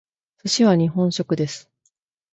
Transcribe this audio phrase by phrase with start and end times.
[0.45, 1.69] 寿司は日本食です。